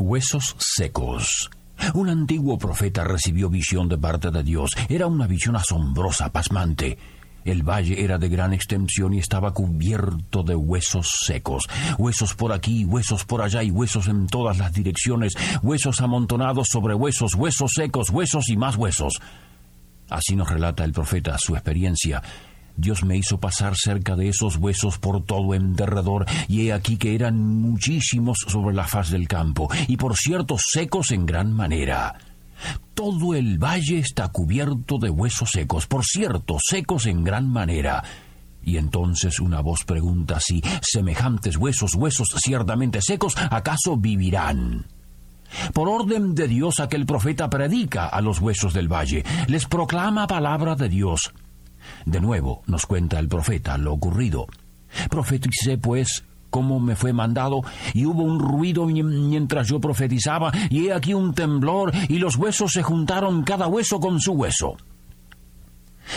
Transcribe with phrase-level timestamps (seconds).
[0.00, 1.50] Huesos secos.
[1.92, 4.70] Un antiguo profeta recibió visión de parte de Dios.
[4.88, 6.96] Era una visión asombrosa, pasmante.
[7.44, 11.68] El valle era de gran extensión y estaba cubierto de huesos secos.
[11.98, 15.34] Huesos por aquí, huesos por allá y huesos en todas las direcciones.
[15.62, 19.20] Huesos amontonados sobre huesos, huesos secos, huesos y más huesos.
[20.08, 22.22] Así nos relata el profeta su experiencia
[22.76, 26.96] Dios me hizo pasar cerca de esos huesos por todo en derredor, y he aquí
[26.96, 32.16] que eran muchísimos sobre la faz del campo, y por cierto secos en gran manera.
[32.94, 38.04] Todo el valle está cubierto de huesos secos, por cierto, secos en gran manera.
[38.62, 44.86] Y entonces una voz pregunta si semejantes huesos, huesos ciertamente secos, ¿acaso vivirán?
[45.72, 50.76] Por orden de Dios aquel profeta predica a los huesos del valle, les proclama palabra
[50.76, 51.32] de Dios.
[52.06, 54.46] De nuevo nos cuenta el profeta lo ocurrido.
[55.08, 57.62] Profeticé pues como me fue mandado,
[57.94, 62.72] y hubo un ruido mientras yo profetizaba, y he aquí un temblor, y los huesos
[62.72, 64.76] se juntaron cada hueso con su hueso.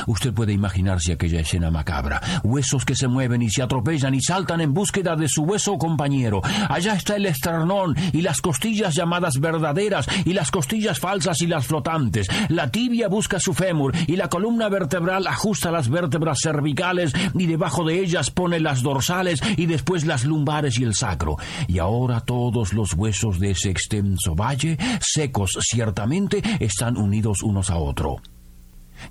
[0.07, 2.21] Usted puede imaginarse aquella escena macabra.
[2.43, 6.41] Huesos que se mueven y se atropellan y saltan en búsqueda de su hueso compañero.
[6.69, 11.67] Allá está el esternón y las costillas llamadas verdaderas y las costillas falsas y las
[11.67, 12.27] flotantes.
[12.49, 17.83] La tibia busca su fémur y la columna vertebral ajusta las vértebras cervicales y debajo
[17.83, 21.37] de ellas pone las dorsales y después las lumbares y el sacro.
[21.67, 27.77] Y ahora todos los huesos de ese extenso valle, secos ciertamente, están unidos unos a
[27.77, 28.17] otro.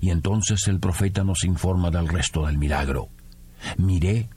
[0.01, 3.09] Y entonces el profeta nos informa del resto del milagro.
[3.77, 4.29] Miré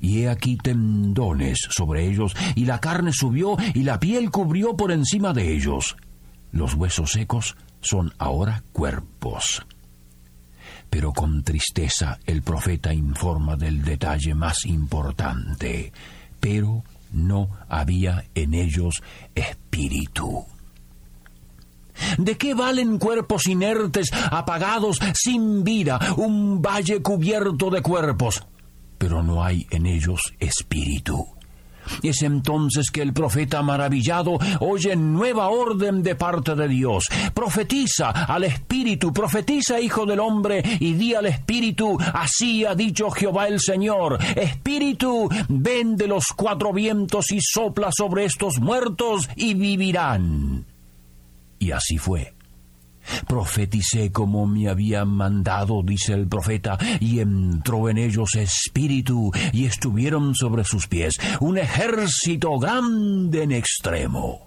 [0.00, 4.92] y he aquí tendones sobre ellos, y la carne subió, y la piel cubrió por
[4.92, 5.96] encima de ellos.
[6.52, 9.64] Los huesos secos son ahora cuerpos.
[10.90, 15.92] Pero con tristeza el profeta informa del detalle más importante.
[16.40, 19.02] Pero no había en ellos
[19.34, 20.46] espíritu.
[22.18, 28.44] ¿De qué valen cuerpos inertes, apagados, sin vida, un valle cubierto de cuerpos?
[28.98, 31.36] Pero no hay en ellos espíritu.
[32.02, 37.04] Es entonces que el profeta maravillado oye nueva orden de parte de Dios.
[37.34, 43.48] Profetiza al Espíritu, profetiza, Hijo del Hombre, y di al Espíritu, así ha dicho Jehová
[43.48, 44.18] el Señor.
[44.34, 50.64] Espíritu, ven de los cuatro vientos y sopla sobre estos muertos y vivirán.
[51.58, 52.34] Y así fue.
[53.28, 60.34] Profeticé como me habían mandado, dice el profeta, y entró en ellos espíritu, y estuvieron
[60.34, 64.46] sobre sus pies un ejército grande en extremo.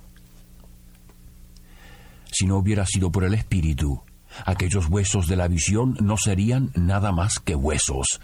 [2.32, 4.02] Si no hubiera sido por el espíritu,
[4.46, 8.20] aquellos huesos de la visión no serían nada más que huesos,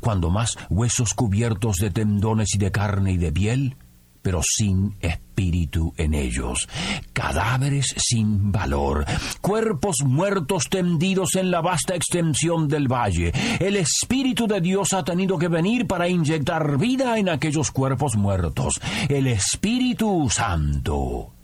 [0.00, 3.76] cuando más huesos cubiertos de tendones y de carne y de piel,
[4.22, 6.68] pero sin espíritu en ellos,
[7.12, 9.06] cadáveres sin valor,
[9.40, 13.32] cuerpos muertos tendidos en la vasta extensión del valle.
[13.58, 18.80] El Espíritu de Dios ha tenido que venir para inyectar vida en aquellos cuerpos muertos.
[19.08, 21.39] El Espíritu Santo.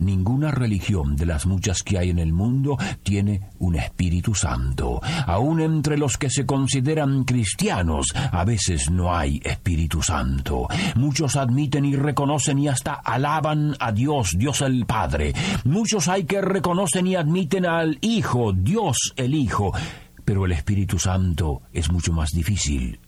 [0.00, 5.00] Ninguna religión de las muchas que hay en el mundo tiene un Espíritu Santo.
[5.26, 10.68] Aún entre los que se consideran cristianos, a veces no hay Espíritu Santo.
[10.96, 15.34] Muchos admiten y reconocen y hasta alaban a Dios, Dios el Padre.
[15.64, 19.72] Muchos hay que reconocen y admiten al Hijo, Dios el Hijo.
[20.24, 23.00] Pero el Espíritu Santo es mucho más difícil.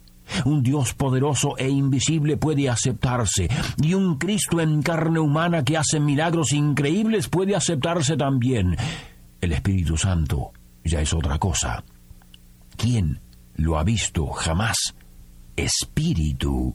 [0.45, 3.49] Un Dios poderoso e invisible puede aceptarse,
[3.83, 8.77] y un Cristo en carne humana que hace milagros increíbles puede aceptarse también.
[9.41, 10.53] El Espíritu Santo
[10.85, 11.85] ya es otra cosa.
[12.77, 13.21] ¿Quién
[13.57, 14.95] lo ha visto jamás?
[15.57, 16.75] Espíritu.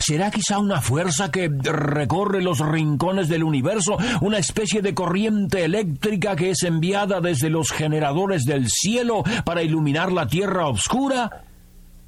[0.00, 6.34] ¿Será quizá una fuerza que recorre los rincones del universo, una especie de corriente eléctrica
[6.34, 11.44] que es enviada desde los generadores del cielo para iluminar la tierra oscura?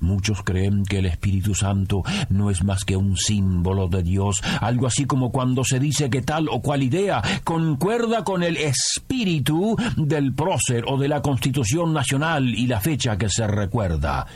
[0.00, 4.86] Muchos creen que el Espíritu Santo no es más que un símbolo de Dios, algo
[4.86, 10.34] así como cuando se dice que tal o cual idea concuerda con el espíritu del
[10.34, 14.26] prócer o de la Constitución Nacional y la fecha que se recuerda.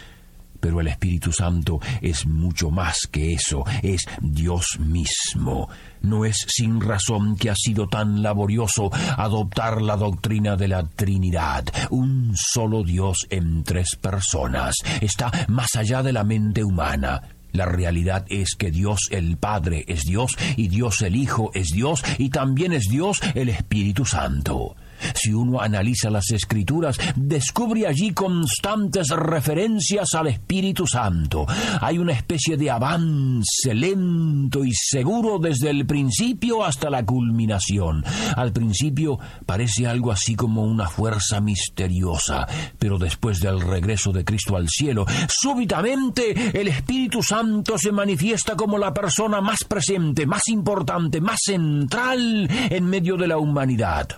[0.60, 5.68] Pero el Espíritu Santo es mucho más que eso, es Dios mismo.
[6.00, 11.64] No es sin razón que ha sido tan laborioso adoptar la doctrina de la Trinidad,
[11.90, 14.74] un solo Dios en tres personas.
[15.00, 17.22] Está más allá de la mente humana.
[17.52, 22.02] La realidad es que Dios el Padre es Dios y Dios el Hijo es Dios
[22.18, 24.74] y también es Dios el Espíritu Santo.
[25.14, 31.46] Si uno analiza las escrituras, descubre allí constantes referencias al Espíritu Santo.
[31.80, 38.04] Hay una especie de avance lento y seguro desde el principio hasta la culminación.
[38.36, 42.46] Al principio parece algo así como una fuerza misteriosa,
[42.78, 48.78] pero después del regreso de Cristo al cielo, súbitamente el Espíritu Santo se manifiesta como
[48.78, 54.08] la persona más presente, más importante, más central en medio de la humanidad.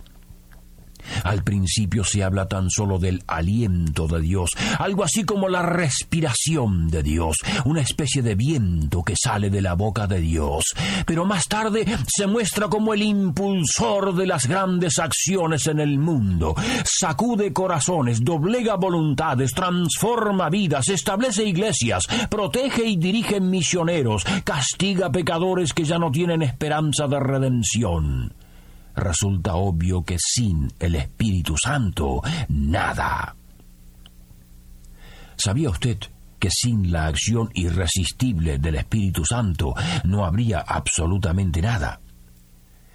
[1.24, 6.88] Al principio se habla tan solo del aliento de Dios, algo así como la respiración
[6.88, 10.64] de Dios, una especie de viento que sale de la boca de Dios.
[11.06, 16.54] Pero más tarde se muestra como el impulsor de las grandes acciones en el mundo.
[16.84, 25.84] Sacude corazones, doblega voluntades, transforma vidas, establece iglesias, protege y dirige misioneros, castiga pecadores que
[25.84, 28.32] ya no tienen esperanza de redención
[28.96, 33.36] resulta obvio que sin el Espíritu Santo, nada.
[35.36, 35.98] ¿Sabía usted
[36.38, 42.00] que sin la acción irresistible del Espíritu Santo no habría absolutamente nada?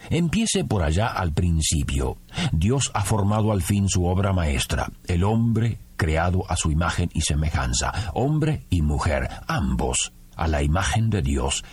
[0.10, 2.18] Empiece por allá al principio.
[2.52, 7.22] Dios ha formado al fin su obra maestra, el hombre creado a su imagen y
[7.22, 11.64] semejanza, hombre y mujer, ambos a la imagen de Dios.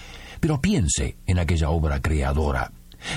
[0.41, 2.71] Pero piense en aquella obra creadora.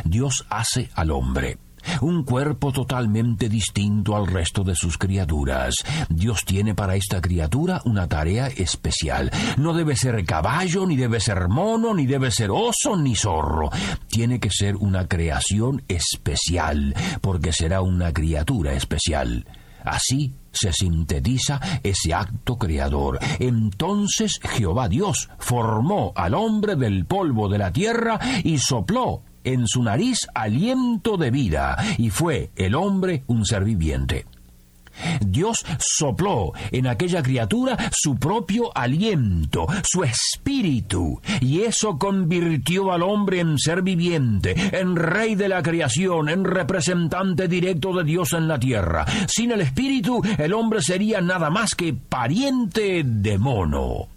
[0.03, 1.57] Dios hace al hombre.
[2.01, 5.75] Un cuerpo totalmente distinto al resto de sus criaturas.
[6.09, 9.31] Dios tiene para esta criatura una tarea especial.
[9.57, 13.69] No debe ser caballo, ni debe ser mono, ni debe ser oso, ni zorro.
[14.07, 19.45] Tiene que ser una creación especial, porque será una criatura especial.
[19.83, 23.19] Así se sintetiza ese acto creador.
[23.39, 29.83] Entonces Jehová Dios formó al hombre del polvo de la tierra y sopló en su
[29.83, 34.25] nariz aliento de vida, y fue el hombre un ser viviente.
[35.21, 43.39] Dios sopló en aquella criatura su propio aliento, su espíritu, y eso convirtió al hombre
[43.39, 48.59] en ser viviente, en rey de la creación, en representante directo de Dios en la
[48.59, 49.05] tierra.
[49.27, 54.10] Sin el espíritu, el hombre sería nada más que pariente de mono.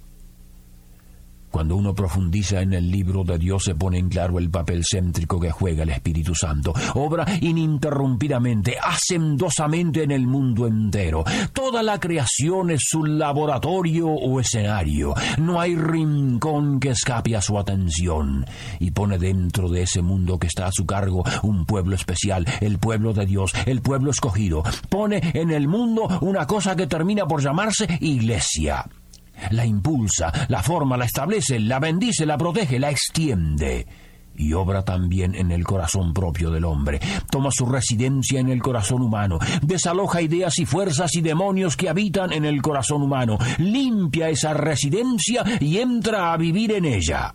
[1.55, 5.39] Cuando uno profundiza en el libro de Dios se pone en claro el papel céntrico
[5.39, 6.75] que juega el Espíritu Santo.
[6.95, 11.23] Obra ininterrumpidamente, hacendosamente en el mundo entero.
[11.53, 15.15] Toda la creación es su laboratorio o escenario.
[15.39, 18.45] No hay rincón que escape a su atención.
[18.81, 22.79] Y pone dentro de ese mundo que está a su cargo un pueblo especial, el
[22.79, 24.65] pueblo de Dios, el pueblo escogido.
[24.89, 28.85] Pone en el mundo una cosa que termina por llamarse iglesia
[29.51, 33.87] la impulsa, la forma, la establece, la bendice, la protege, la extiende.
[34.37, 37.01] Y obra también en el corazón propio del hombre.
[37.31, 39.39] Toma su residencia en el corazón humano.
[39.63, 43.39] Desaloja ideas y fuerzas y demonios que habitan en el corazón humano.
[43.59, 47.35] Limpia esa residencia y entra a vivir en ella.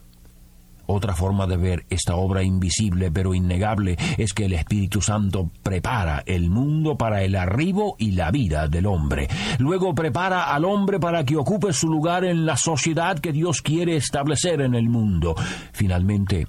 [0.91, 6.23] Otra forma de ver esta obra invisible pero innegable es que el Espíritu Santo prepara
[6.25, 9.27] el mundo para el arribo y la vida del hombre.
[9.59, 13.97] Luego prepara al hombre para que ocupe su lugar en la sociedad que Dios quiere
[13.97, 15.35] establecer en el mundo.
[15.73, 16.47] Finalmente,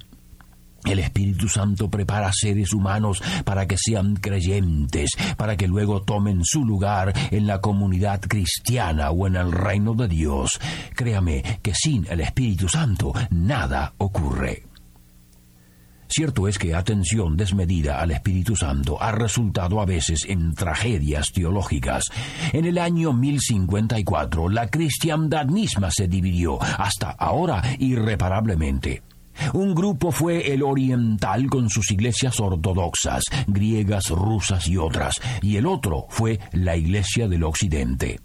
[0.84, 6.64] el Espíritu Santo prepara seres humanos para que sean creyentes, para que luego tomen su
[6.64, 10.58] lugar en la comunidad cristiana o en el reino de Dios.
[10.94, 14.64] Créame que sin el Espíritu Santo nada ocurre.
[16.12, 22.02] Cierto es que atención desmedida al Espíritu Santo ha resultado a veces en tragedias teológicas.
[22.52, 29.04] En el año 1054 la cristiandad misma se dividió, hasta ahora irreparablemente.
[29.52, 35.66] Un grupo fue el oriental con sus iglesias ortodoxas, griegas, rusas y otras, y el
[35.66, 38.20] otro fue la iglesia del occidente.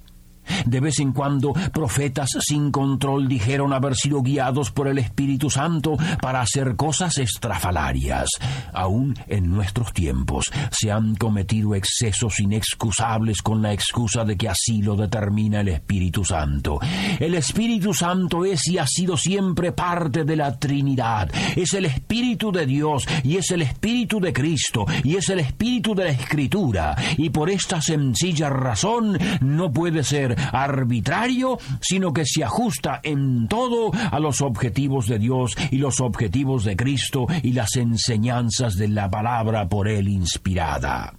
[0.66, 5.98] De vez en cuando, profetas sin control dijeron haber sido guiados por el Espíritu Santo
[6.22, 8.30] para hacer cosas estrafalarias.
[8.74, 14.82] Aún en nuestros tiempos se han cometido excesos inexcusables con la excusa de que así
[14.82, 16.80] lo determina el Espíritu Santo.
[17.20, 21.30] El Espíritu Santo es y ha sido siempre parte de la Trinidad.
[21.56, 25.96] Es el Espíritu de Dios y es el Espíritu de Cristo y es el Espíritu
[25.96, 26.96] de la Escritura.
[27.18, 33.92] Y por esta sencilla razón no puede ser arbitrario, sino que se ajusta en todo
[33.94, 39.10] a los objetivos de Dios y los objetivos de Cristo y las enseñanzas de la
[39.10, 41.14] palabra por él inspirada.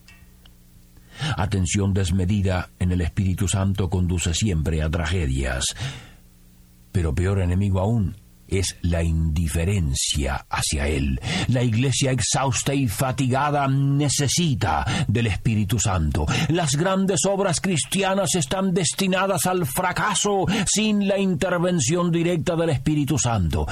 [1.37, 5.64] Atención desmedida en el Espíritu Santo conduce siempre a tragedias.
[6.92, 8.16] Pero peor enemigo aún
[8.48, 11.20] es la indiferencia hacia Él.
[11.48, 16.26] La iglesia exhausta y fatigada necesita del Espíritu Santo.
[16.48, 23.66] Las grandes obras cristianas están destinadas al fracaso sin la intervención directa del Espíritu Santo.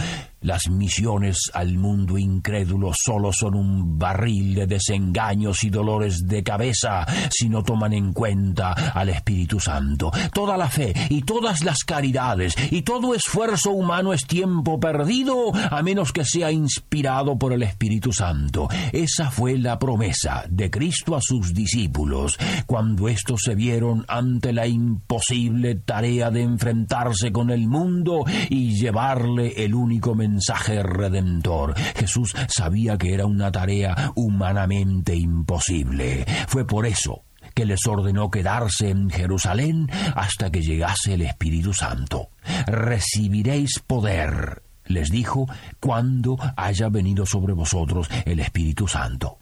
[0.44, 7.06] Las misiones al mundo incrédulo solo son un barril de desengaños y dolores de cabeza
[7.30, 10.12] si no toman en cuenta al Espíritu Santo.
[10.34, 15.82] Toda la fe y todas las caridades y todo esfuerzo humano es tiempo perdido a
[15.82, 18.68] menos que sea inspirado por el Espíritu Santo.
[18.92, 24.66] Esa fue la promesa de Cristo a sus discípulos cuando estos se vieron ante la
[24.66, 31.74] imposible tarea de enfrentarse con el mundo y llevarle el único mensaje mensaje redentor.
[31.94, 36.26] Jesús sabía que era una tarea humanamente imposible.
[36.48, 37.22] Fue por eso
[37.54, 42.30] que les ordenó quedarse en Jerusalén hasta que llegase el Espíritu Santo.
[42.66, 45.46] Recibiréis poder, les dijo,
[45.78, 49.38] cuando haya venido sobre vosotros el Espíritu Santo.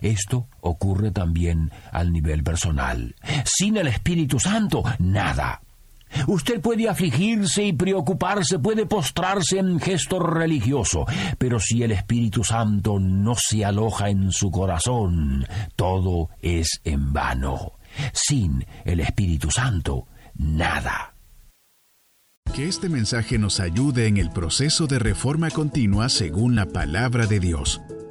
[0.00, 3.14] Esto ocurre también al nivel personal.
[3.44, 5.60] Sin el Espíritu Santo, nada.
[6.26, 11.06] Usted puede afligirse y preocuparse, puede postrarse en gesto religioso,
[11.38, 17.72] pero si el Espíritu Santo no se aloja en su corazón, todo es en vano.
[18.12, 21.14] Sin el Espíritu Santo, nada.
[22.54, 27.38] Que este mensaje nos ayude en el proceso de reforma continua según la palabra de
[27.38, 27.80] Dios.